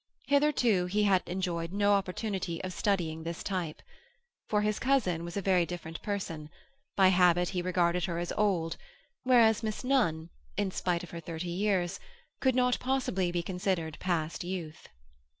[0.25, 3.83] Hitherto he had enjoyed no opportunity of studying this type.
[4.47, 6.49] For his cousin was a very different person;
[6.95, 8.77] by habit he regarded her as old,
[9.21, 11.99] whereas Miss Nunn, in spite of her thirty years,
[12.39, 14.87] could not possibly be considered past youth.